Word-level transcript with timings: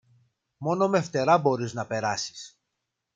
Μόνο 0.57 0.87
με 0.87 1.01
φτερά 1.01 1.37
μπορείς 1.37 1.73
να 1.73 1.85
περάσεις. 1.85 2.61